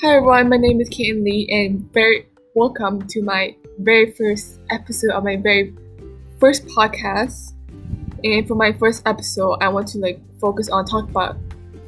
[0.00, 5.10] Hi everyone, my name is Kate Lee and very welcome to my very first episode
[5.10, 5.74] of my very
[6.38, 7.54] first podcast.
[8.22, 11.36] And for my first episode, I want to like focus on talk about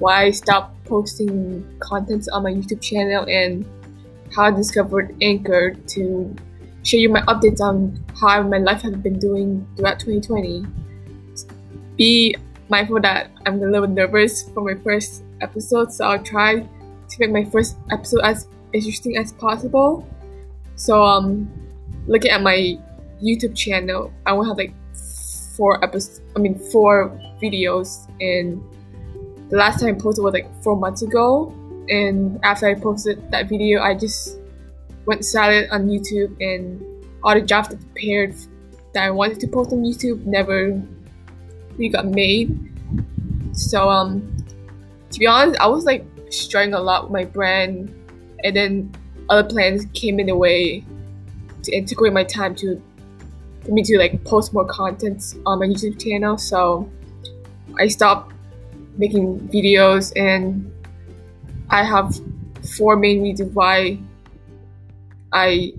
[0.00, 3.64] why I stopped posting contents on my YouTube channel and
[4.36, 6.36] how I discovered Anchor to
[6.82, 10.66] share you my updates on how my life has been doing throughout 2020.
[11.96, 12.36] Be
[12.68, 16.68] mindful that I'm a little nervous for my first episode, so I'll try
[17.14, 20.06] to make my first episode as interesting as possible.
[20.76, 21.48] So um,
[22.06, 22.78] looking at my
[23.22, 24.74] YouTube channel, I will have like
[25.56, 26.20] four episodes.
[26.36, 28.62] I mean four videos, and
[29.50, 31.54] the last time I posted was like four months ago.
[31.88, 34.38] And after I posted that video, I just
[35.06, 36.82] went silent on YouTube, and
[37.22, 38.34] all the drafts I prepared
[38.94, 40.80] that I wanted to post on YouTube never
[41.76, 42.58] really got made.
[43.52, 44.36] So um,
[45.10, 46.04] to be honest, I was like
[46.36, 47.94] struggling a lot with my brand,
[48.42, 48.94] and then
[49.28, 50.84] other plans came in the way
[51.62, 52.80] to integrate my time to
[53.64, 56.36] for me to like post more content on my YouTube channel.
[56.36, 56.90] So
[57.78, 58.32] I stopped
[58.98, 60.70] making videos, and
[61.70, 62.14] I have
[62.76, 63.98] four main reasons why
[65.32, 65.72] I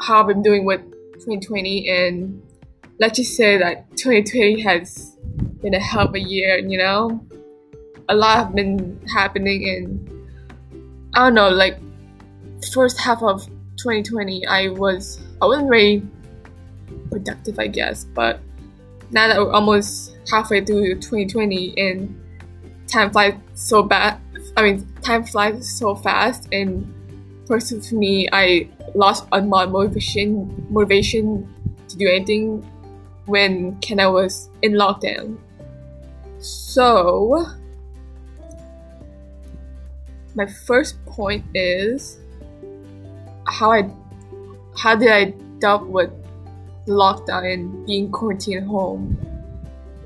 [0.00, 0.80] have I'm doing with
[1.14, 2.42] 2020 and
[3.00, 5.16] let's just say that 2020 has
[5.60, 7.20] been a hell of a year, you know?
[8.08, 10.30] A lot have been happening and
[11.14, 11.78] I don't know, like
[12.72, 16.02] first half of 2020 I was I wasn't very
[17.10, 18.40] productive I guess, but
[19.10, 22.20] now that we're almost halfway through 2020 and
[22.86, 24.20] time flies so bad
[24.56, 26.92] I mean time flies so fast and
[27.46, 31.48] personally for me I lost a lot of motivation motivation
[31.88, 32.62] to do anything
[33.26, 35.38] when Canada was in lockdown.
[36.38, 37.46] So
[40.38, 42.18] my first point is
[43.44, 43.90] how I
[44.78, 46.10] how did I dealt with
[46.86, 49.18] lockdown and being quarantined at home.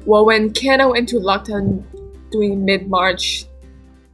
[0.07, 1.85] Well, when Canada went into lockdown
[2.31, 3.45] during mid March,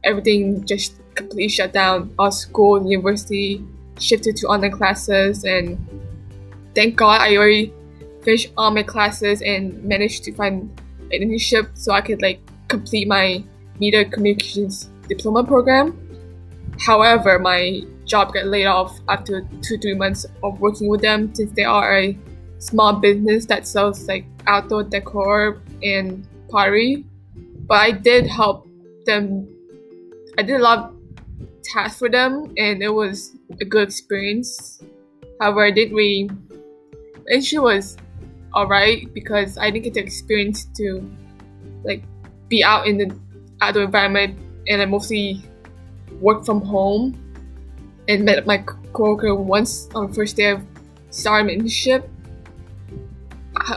[0.03, 2.13] everything just completely shut down.
[2.19, 3.63] Our school, university
[3.97, 5.79] shifted to online classes, and
[6.75, 7.73] thank God I already
[8.23, 10.69] finished all my classes and managed to find
[11.11, 13.41] an internship so I could like complete my
[13.79, 16.08] media communications diploma program.
[16.79, 21.51] However, my job got laid off after two three months of working with them since
[21.51, 22.17] they are a
[22.59, 27.05] small business that sells like outdoor decor and pottery.
[27.67, 28.67] But I did help
[29.05, 29.47] them.
[30.37, 30.95] I did a lot of
[31.63, 34.81] tasks for them, and it was a good experience.
[35.39, 36.29] However, I didn't really.
[37.41, 37.95] She was
[38.55, 41.07] alright because I didn't get the experience to
[41.83, 42.03] like
[42.47, 43.19] be out in the
[43.61, 45.43] outdoor environment, and I mostly
[46.21, 47.25] work from home.
[48.07, 48.57] And met my
[48.91, 50.65] coworker once on the first day of
[51.11, 52.09] starting my internship,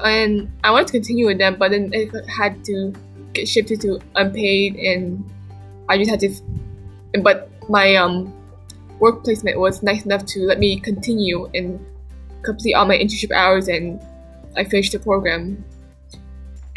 [0.05, 2.95] and I wanted to continue with them, but then it had to
[3.35, 5.23] get shifted to unpaid, and
[5.91, 6.33] I just had to.
[7.21, 8.33] But my um,
[9.01, 11.79] work placement was nice enough to let me continue and
[12.41, 14.01] complete all my internship hours, and
[14.57, 15.63] I finished the program.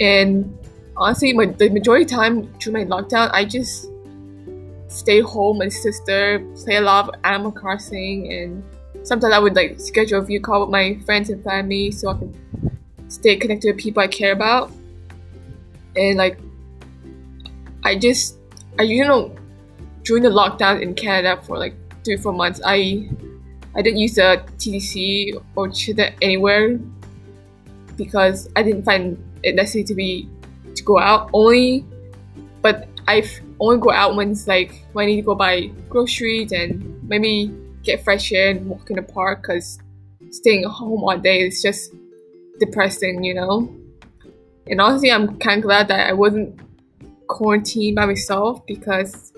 [0.01, 0.57] And
[0.97, 3.87] honestly, my, the majority of time during my lockdown, I just
[4.87, 8.63] stay home with sister, play a lot of Animal Crossing, and
[9.03, 12.13] sometimes I would like schedule a video call with my friends and family so I
[12.15, 12.35] could
[13.07, 14.71] stay connected with people I care about.
[15.95, 16.39] And like,
[17.83, 18.37] I just,
[18.79, 19.35] I you know,
[20.03, 23.09] during the lockdown in Canada for like three four months, I
[23.75, 26.79] I didn't use the TTC or Twitter anywhere
[27.97, 30.29] because I didn't find it necessary to be
[30.75, 31.85] to go out only.
[32.61, 33.21] But I
[33.59, 37.53] only go out when it's like when I need to go buy groceries and maybe
[37.83, 39.79] get fresh air and walk in the park because
[40.31, 41.93] staying at home all day is just
[42.59, 43.73] depressing, you know.
[44.67, 46.59] And honestly, I'm kind of glad that I wasn't
[47.27, 49.33] quarantined by myself because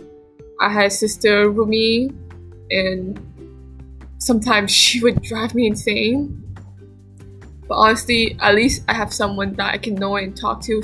[0.60, 2.12] I had a sister me,
[2.72, 3.20] and
[4.18, 6.44] sometimes she would drive me insane.
[7.68, 10.82] But honestly, at least I have someone that I can know and talk to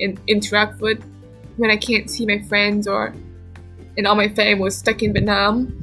[0.00, 1.02] and interact with
[1.56, 3.14] when I can't see my friends or
[3.96, 5.82] and all my family was stuck in Vietnam.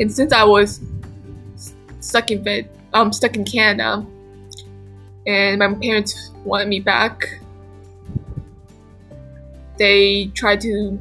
[0.00, 0.80] And since I was
[2.00, 4.06] stuck in Viet, um, stuck in Canada,
[5.26, 7.38] and my parents wanted me back,
[9.78, 10.98] they tried to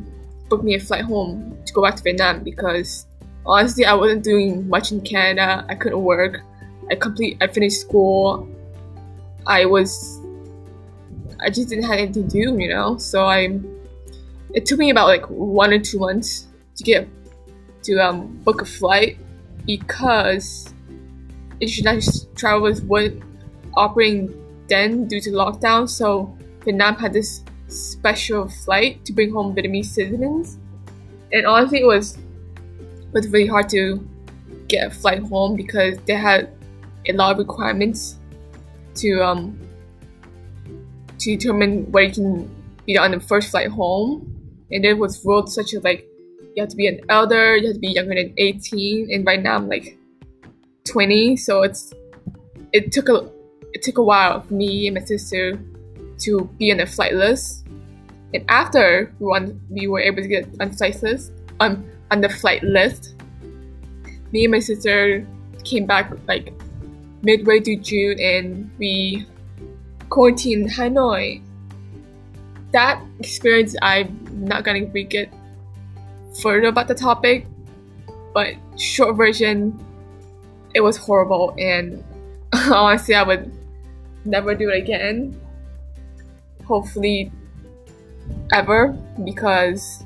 [0.49, 3.07] book me a flight home to go back to Vietnam because
[3.45, 5.65] honestly I wasn't doing much in Canada.
[5.69, 6.41] I couldn't work.
[6.89, 8.47] I complete I finished school.
[9.47, 10.20] I was
[11.41, 12.97] I just didn't have anything to do, you know.
[12.97, 13.59] So I
[14.53, 17.07] it took me about like one or two months to get
[17.83, 19.17] to um, book a flight
[19.65, 20.73] because
[21.59, 23.21] international travelers weren't
[23.75, 24.33] operating
[24.67, 25.89] then due to lockdown.
[25.89, 30.57] So Vietnam had this special flight to bring home Vietnamese citizens,
[31.31, 34.07] and honestly, it was it was really hard to
[34.67, 36.49] get a flight home because they had
[37.07, 38.17] a lot of requirements
[38.95, 39.57] to um
[41.21, 44.27] to determine where you can be on the first flight home.
[44.71, 46.07] And there was rules such as like
[46.56, 49.41] you have to be an elder, you have to be younger than 18, and right
[49.41, 49.97] now I'm like
[50.85, 51.94] 20, so it's
[52.73, 53.29] it took a
[53.73, 55.59] it took a while for me and my sister
[56.19, 57.65] to be on the flight list.
[58.33, 62.29] And after we, won, we were able to get on flight list, um, on the
[62.29, 63.15] flight list,
[64.31, 65.25] me and my sister
[65.63, 66.53] came back like
[67.24, 69.25] midway through June and we
[70.12, 71.42] quarantined in Hanoi.
[72.72, 75.34] That experience, I'm not gonna really get
[76.42, 77.48] further about the topic,
[78.34, 79.80] but short version,
[80.75, 82.04] it was horrible and
[82.54, 83.52] honestly, I would
[84.25, 85.40] never do it again.
[86.66, 87.31] Hopefully,
[88.54, 88.90] ever
[89.24, 90.04] because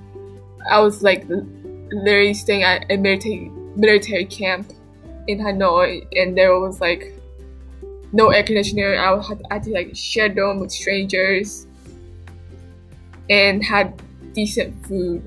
[0.70, 4.72] I was like literally staying at a military military camp
[5.28, 7.15] in Hanoi, and there was like
[8.12, 8.96] no air conditioner.
[8.96, 11.68] I had, I had to like share dorm with strangers,
[13.30, 14.02] and had
[14.34, 15.24] decent food.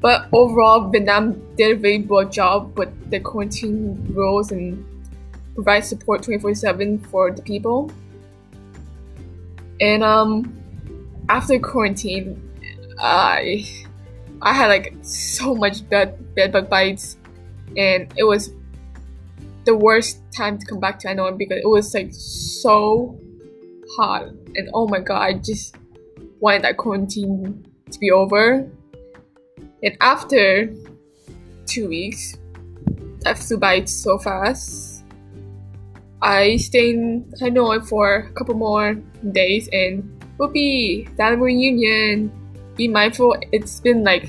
[0.00, 4.84] But overall, Vietnam did a very good job with the quarantine rules and
[5.54, 7.90] provide support 24/7 for the people.
[9.80, 10.52] And um,
[11.28, 12.40] after quarantine,
[12.98, 13.66] I
[14.42, 17.16] I had like so much bed bed bug bites,
[17.76, 18.52] and it was
[19.64, 23.18] the worst time to come back to Hanoi because it was like so
[23.96, 25.76] hot, and oh my god, I just
[26.40, 28.68] wanted that quarantine to be over.
[29.82, 30.72] And after
[31.66, 32.38] two weeks,
[33.20, 34.94] that flew by so fast
[36.24, 38.94] I stayed in Hanoi for a couple more
[39.32, 40.00] days and
[40.38, 42.32] whoopee, family reunion.
[42.76, 44.26] Be mindful, it's been like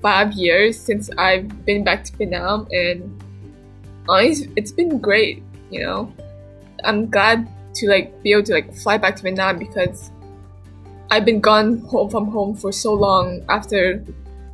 [0.00, 3.21] five years since I've been back to Vietnam and
[4.08, 6.12] honestly, it's been great, you know.
[6.84, 10.10] I'm glad to like be able to like fly back to Vietnam because
[11.10, 14.04] I've been gone home from home for so long after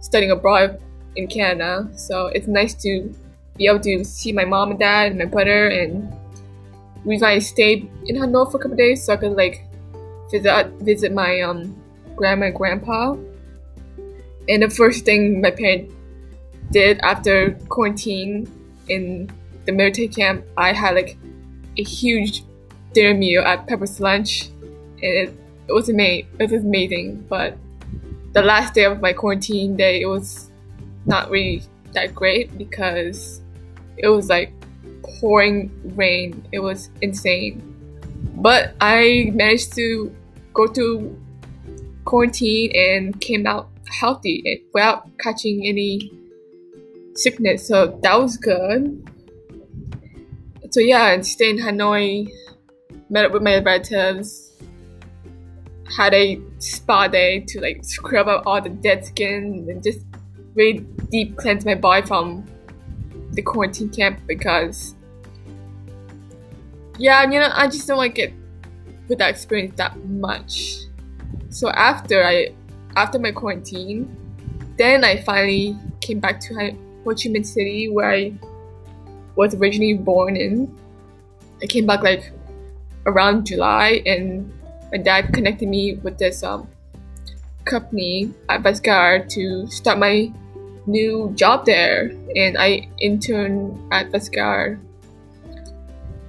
[0.01, 0.81] studying abroad
[1.17, 1.89] in Canada.
[1.97, 3.13] So it's nice to
[3.57, 6.13] be able to see my mom and dad and my brother and
[7.05, 9.65] we like stayed in Hanoi for a couple days so I could like
[10.31, 11.75] visit visit my um
[12.17, 13.17] grandma and grandpa.
[14.49, 15.95] And the first thing my parents
[16.71, 18.51] did after quarantine
[18.89, 19.31] in
[19.69, 21.19] the military camp, I had like
[21.77, 22.43] a huge
[22.95, 25.35] dinner meal at Pepper's lunch, and it,
[25.69, 26.27] it was amazing.
[26.39, 27.59] It was amazing, but
[28.33, 30.51] the last day of my quarantine day, it was
[31.05, 31.63] not really
[31.93, 33.43] that great because
[33.99, 34.55] it was like
[35.21, 36.43] pouring rain.
[36.51, 37.61] It was insane.
[38.37, 40.11] But I managed to
[40.55, 41.15] go through
[42.07, 46.11] quarantine and came out healthy without catching any
[47.15, 47.69] sickness.
[47.69, 49.05] So that was good.
[50.79, 52.31] So yeah, and stayed in Hanoi,
[53.11, 54.53] met up with my relatives,
[55.97, 60.07] had a spa day to like scrub out all the dead skin and just
[60.55, 62.47] really deep cleanse my body from
[63.33, 64.95] the quarantine camp because
[66.97, 68.33] yeah, you know, I just don't like it
[69.09, 70.77] with that experience that much.
[71.51, 72.55] So after I
[72.95, 74.17] after my quarantine,
[74.77, 76.71] then I finally came back to Ho
[77.07, 78.33] Chi Minh City where I
[79.39, 80.67] was originally born in.
[81.63, 82.33] I came back like
[83.07, 84.53] around July and
[84.91, 86.67] my dad connected me with this um,
[87.65, 90.33] company at Vasgar to start my
[90.87, 94.81] new job there and I interned at Vasgar.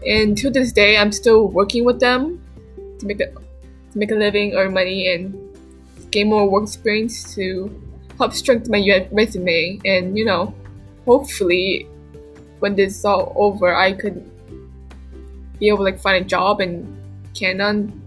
[0.05, 2.39] And to this day, I'm still working with them
[2.99, 5.35] to make a, to make a living, earn money, and
[6.11, 7.67] gain more work experience to
[8.17, 9.79] help strengthen my resume.
[9.83, 10.53] And you know,
[11.05, 11.87] hopefully,
[12.59, 14.23] when this is all over, I could
[15.59, 16.87] be able to like find a job in
[17.33, 18.01] Canon.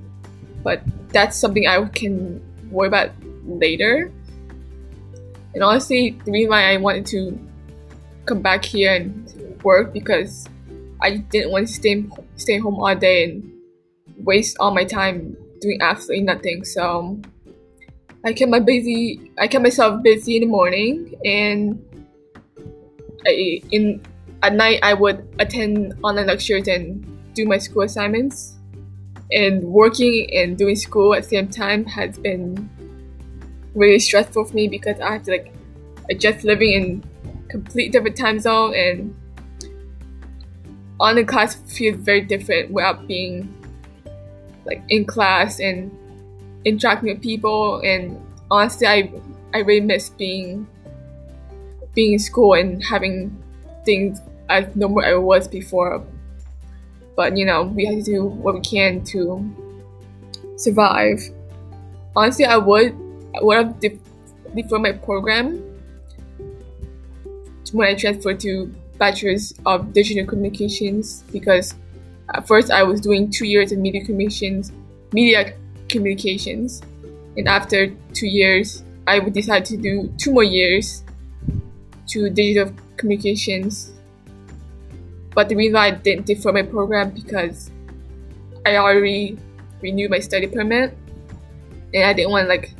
[0.62, 2.40] But that's something I can
[2.70, 3.10] worry about
[3.44, 4.10] later.
[5.54, 7.38] And honestly, the reason why I wanted to
[8.24, 9.28] come back here and
[9.62, 10.48] work because
[11.00, 12.04] I didn't want to stay
[12.36, 13.52] stay home all day and
[14.18, 16.64] waste all my time doing absolutely nothing.
[16.64, 17.20] So
[18.24, 19.32] I kept my busy.
[19.38, 21.82] I kept myself busy in the morning, and
[23.26, 24.02] I, in
[24.42, 28.56] at night I would attend online lectures and do my school assignments.
[29.30, 32.68] And working and doing school at the same time has been
[33.74, 35.54] really stressful for me because I have to like
[36.10, 37.04] adjust living in
[37.48, 39.14] complete different time zone and
[40.98, 43.54] online class feels very different without being
[44.66, 45.90] like in class and
[46.64, 48.20] interacting with people and
[48.50, 49.12] honestly I
[49.54, 50.66] I really miss being
[51.94, 53.36] being in school and having
[53.84, 54.20] things
[54.52, 56.04] as normal as it was before.
[57.16, 59.44] But you know, we have to do what we can to
[60.56, 61.20] survive.
[62.14, 62.92] Honestly, I would
[63.34, 63.98] I would have def-
[64.54, 65.62] deferred my program
[67.72, 71.74] when I transferred to Bachelor's of Digital Communications because
[72.34, 74.72] at first I was doing two years of media communications,
[75.12, 75.54] media
[75.88, 76.82] communications,
[77.36, 81.02] and after two years, I would decide to do two more years
[82.08, 83.91] to digital communications.
[85.34, 87.70] But the reason I didn't defer my program because
[88.66, 89.38] I already
[89.80, 90.96] renewed my study permit,
[91.94, 92.74] and I didn't want to like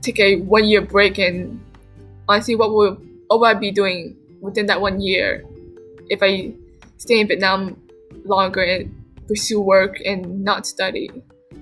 [0.00, 1.60] take a one year break and
[2.28, 2.94] honestly, what will
[3.28, 5.44] what will I be doing within that one year
[6.10, 6.52] if I
[6.98, 7.80] stay in Vietnam
[8.24, 8.92] longer and
[9.28, 11.10] pursue work and not study?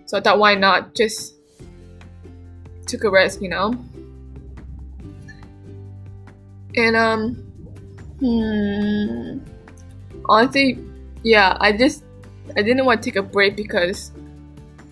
[0.06, 1.34] So I thought, why not just
[2.86, 3.74] took a risk, you know?
[6.76, 7.34] And um,
[8.18, 9.38] hmm,
[10.30, 10.78] honestly,
[11.22, 12.04] yeah, I just
[12.56, 14.12] I didn't want to take a break because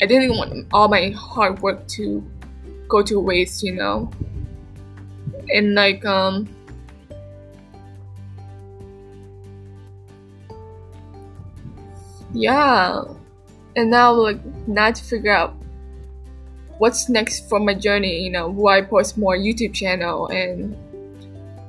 [0.03, 2.23] I didn't want all my hard work to
[2.89, 4.11] go to waste, you know.
[5.49, 6.49] And like um
[12.35, 13.05] yeah.
[13.77, 15.55] And now like now to figure out
[16.79, 20.77] what's next for my journey, you know, will I post more YouTube channel and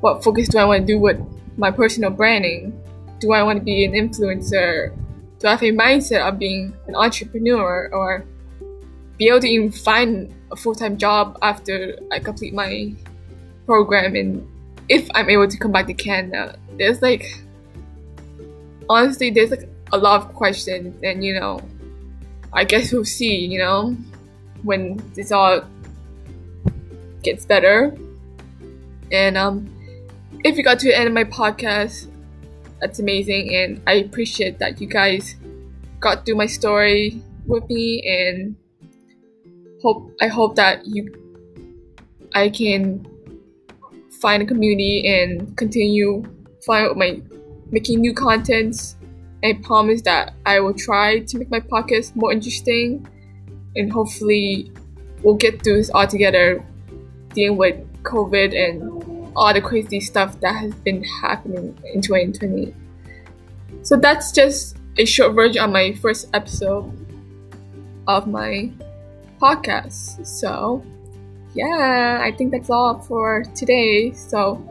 [0.02, 1.20] what focus do I want to do with
[1.58, 2.74] my personal branding?
[3.20, 4.96] Do I want to be an influencer?
[5.40, 8.26] Do I have a mindset of being an entrepreneur or
[9.18, 12.94] be able to even find a full-time job after I complete my
[13.66, 14.48] program and
[14.88, 16.58] if I'm able to come back to Canada.
[16.78, 17.26] There's like
[18.90, 21.62] honestly there's like a lot of questions and you know
[22.52, 23.96] I guess we'll see, you know,
[24.64, 25.62] when this all
[27.22, 27.96] gets better.
[29.12, 29.70] And um
[30.44, 32.09] if you got to the end of my podcast,
[32.80, 35.36] that's amazing and I appreciate that you guys
[36.00, 38.56] got through my story with me and
[39.82, 41.14] hope I hope that you
[42.34, 43.06] I can
[44.22, 46.24] find a community and continue
[46.66, 47.22] find my
[47.72, 48.96] making new contents.
[49.44, 53.08] I promise that I will try to make my podcast more interesting
[53.76, 54.72] and hopefully
[55.24, 56.66] we'll get through this all together
[57.34, 58.99] dealing with COVID and
[59.36, 62.74] all the crazy stuff that has been happening in 2020.
[63.84, 66.94] So that's just a short version of my first episode
[68.08, 68.72] of my
[69.40, 70.26] podcast.
[70.26, 70.84] So,
[71.54, 74.12] yeah, I think that's all for today.
[74.12, 74.62] So,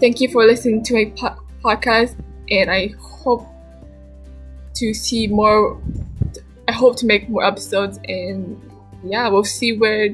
[0.00, 2.16] thank you for listening to my po- podcast,
[2.50, 3.46] and I hope
[4.74, 5.80] to see more.
[6.68, 8.60] I hope to make more episodes, and
[9.04, 10.10] yeah, we'll see where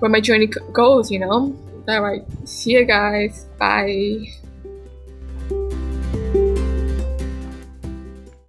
[0.00, 1.10] where my journey goes.
[1.10, 1.56] You know.
[1.88, 3.46] All right, see you guys.
[3.58, 4.39] Bye.